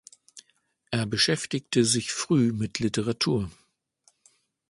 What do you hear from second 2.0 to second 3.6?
früh mit Literatur.